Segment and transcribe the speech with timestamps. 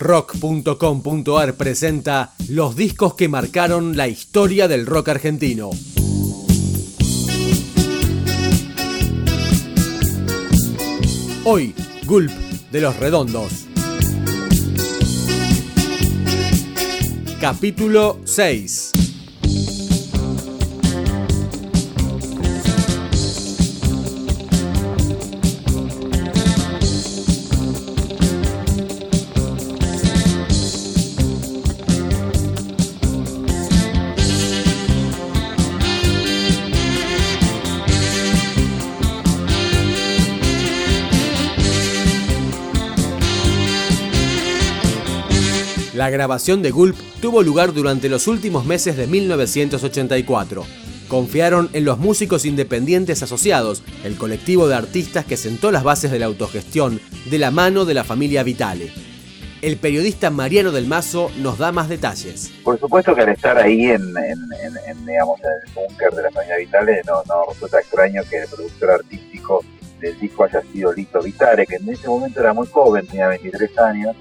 [0.00, 5.68] Rock.com.ar presenta los discos que marcaron la historia del rock argentino.
[11.44, 11.74] Hoy,
[12.06, 12.30] Gulp
[12.72, 13.66] de los Redondos.
[17.38, 18.89] Capítulo 6.
[46.00, 50.64] La grabación de Gulp tuvo lugar durante los últimos meses de 1984.
[51.08, 56.18] Confiaron en los músicos independientes asociados, el colectivo de artistas que sentó las bases de
[56.18, 58.90] la autogestión de la mano de la familia Vitale.
[59.60, 62.50] El periodista Mariano del Mazo nos da más detalles.
[62.64, 64.14] Por supuesto que al estar ahí en,
[65.04, 69.62] digamos, el búnker de la familia Vitale, no, no resulta extraño que el productor artístico
[70.00, 73.78] del disco haya sido Lito Vitale, que en ese momento era muy joven, tenía 23
[73.80, 74.16] años,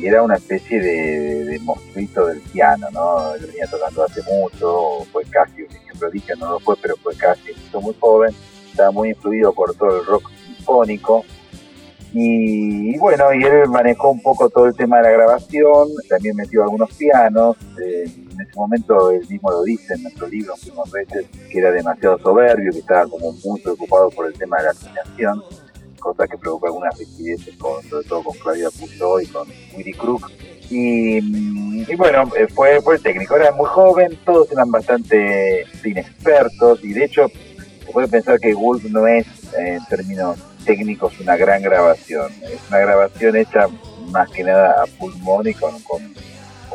[0.00, 3.36] y era una especie de, monstruito del piano, ¿no?
[3.36, 7.14] Lo venía tocando hace mucho, fue casi un niño prodigio, no lo fue, pero fue
[7.16, 8.34] casi, muy joven,
[8.70, 11.24] estaba muy influido por todo el rock sinfónico.
[12.12, 16.62] Y, bueno, y él manejó un poco todo el tema de la grabación, también metió
[16.62, 17.56] algunos pianos.
[17.80, 20.54] Eh, en ese momento él mismo lo dice en nuestro libro,
[20.92, 24.70] veces, que era demasiado soberbio, que estaba como muy preocupado por el tema de la
[24.70, 25.42] afinación
[26.00, 30.30] cosa que provocó algunas rigideces, con, sobre todo con Claudia Puyol y con Willy Crook.
[30.70, 31.20] Y,
[31.96, 37.26] bueno, eh, fue, fue técnico, era muy joven, todos eran bastante inexpertos y de hecho
[37.84, 39.26] se puede pensar que Wolf no es
[39.58, 43.66] en términos técnicos una gran grabación, es una grabación hecha
[44.10, 46.02] más que nada a pulmón y con, con,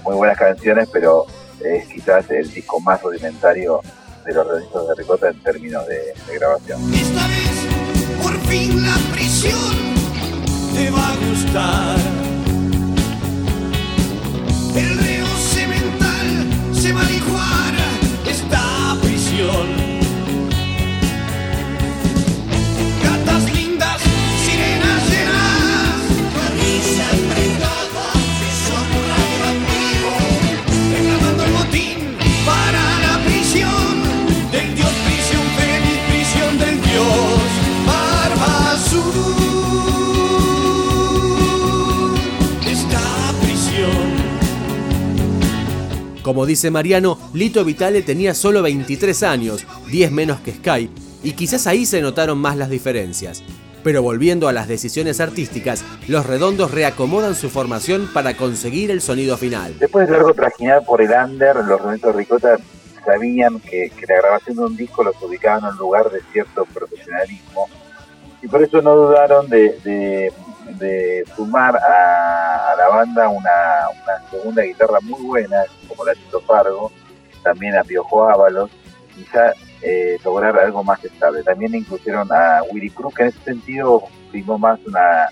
[0.04, 1.26] muy buenas canciones, pero
[1.64, 3.82] es quizás el disco más rudimentario
[4.26, 6.80] de los redonditos de Ricota en términos de, grabación
[8.48, 9.76] fin la prisión
[10.74, 12.26] te va a gustar.
[46.26, 50.90] Como dice Mariano, Lito Vitale tenía solo 23 años, 10 menos que Sky,
[51.22, 53.44] y quizás ahí se notaron más las diferencias.
[53.84, 59.38] Pero volviendo a las decisiones artísticas, los redondos reacomodan su formación para conseguir el sonido
[59.38, 59.78] final.
[59.78, 62.58] Después de largo trajinar por el under, los redondos Ricota
[63.06, 67.70] sabían que, la grabación de un disco los ubicaba en un lugar de cierto profesionalismo
[68.42, 70.32] y por eso no dudaron de
[70.80, 73.52] de sumar a, la banda una,
[74.30, 75.64] segunda guitarra muy buena,
[75.96, 76.92] como la Tito Fargo,
[77.44, 78.70] también a Piojo Ábalos,
[79.34, 81.44] ya eh, lograr algo más estable.
[81.44, 85.30] También incluyeron a Willy Cruz, que en ese sentido primó más una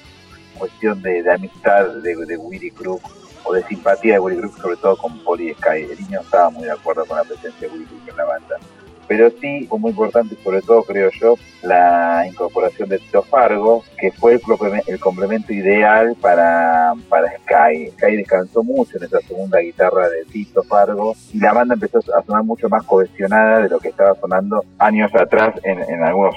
[0.57, 3.01] cuestión de, amistad de, de Willy Cruz
[3.43, 5.87] o de simpatía de Willy Cruz, sobre todo con Poli Sky.
[5.91, 8.59] El niño estaba muy de acuerdo con la presencia de Willy Cruz en la banda
[9.07, 14.11] pero sí fue muy importante, sobre todo creo yo, la incorporación de Tito Fargo, que
[14.11, 14.39] fue
[14.87, 17.91] el, complemento ideal para, para Sky.
[17.91, 22.23] Sky descansó mucho en esa segunda guitarra de Tito Fargo y la banda empezó a
[22.23, 26.35] sonar mucho más cohesionada de lo que estaba sonando años atrás en, algunos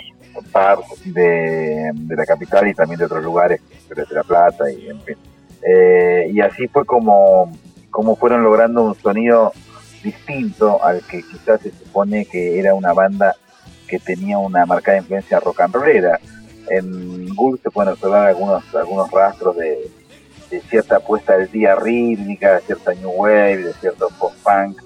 [0.52, 5.16] bars de, la capital y también de otros lugares, de La Plata y en fin.
[5.62, 7.50] Eh, y así fue como,
[7.90, 9.52] como fueron logrando un sonido
[10.06, 13.34] distinto al que quizás se supone que era una banda
[13.88, 16.20] que tenía una marcada influencia rock and rollera.
[16.70, 19.90] En Google se pueden observar algunos, algunos rastros de,
[20.70, 24.80] cierta apuesta del día rítmica, de cierta new wave, de cierto post-punk.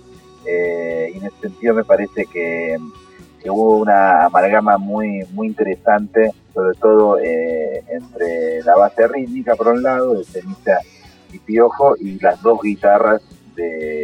[0.47, 2.79] Eh, y en ese sentido me parece que,
[3.47, 9.83] hubo una amalgama muy, muy interesante, sobre todo eh, entre la base rítmica por un
[9.83, 10.79] lado, de Ceniza
[11.33, 13.23] y Piojo, y las dos guitarras
[13.55, 14.00] de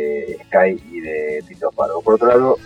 [0.47, 2.03] Sky y de Tito Fargo.
[2.03, 2.59] Por otro lado,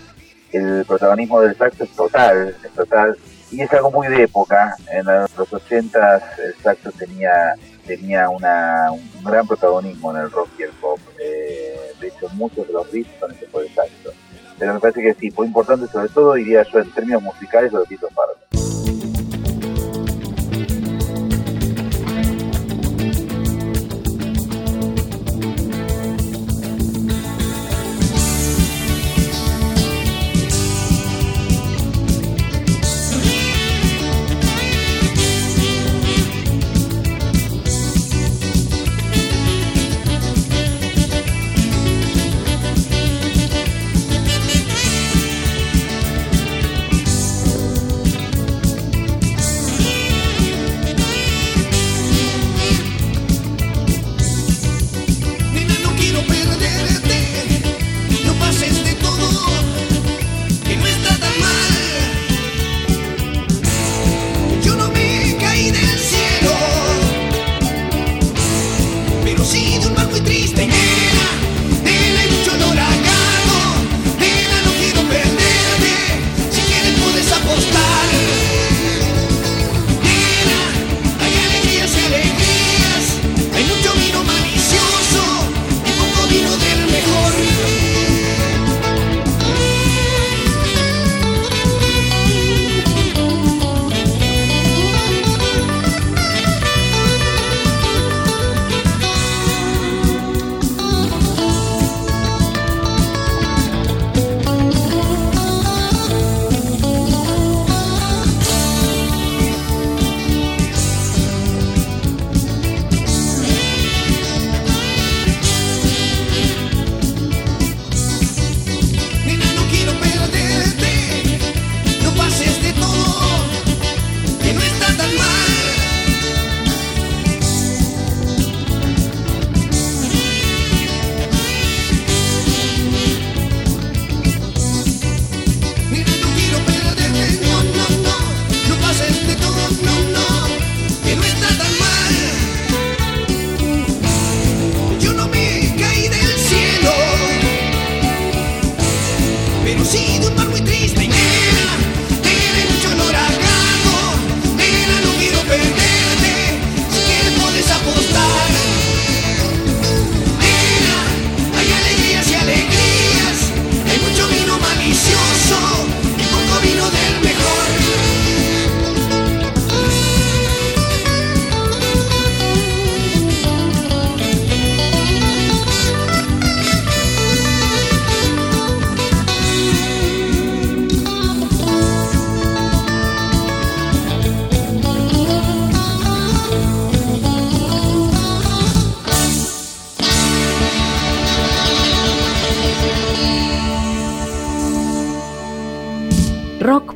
[0.51, 3.17] el protagonismo del saxo es total, es total,
[3.51, 4.75] y es algo muy de época.
[4.91, 7.55] En los 80 el saxo tenía
[7.85, 10.99] tenía una, un gran protagonismo en el rock y el pop.
[11.19, 14.11] Eh, de hecho, muchos de los riffs son hechos por el saxo.
[14.57, 17.81] Pero me parece que sí, fue importante, sobre todo, diría yo, en términos musicales, lo
[17.81, 18.07] de Tito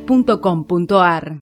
[0.06, 1.34] Radiocentral.com.ar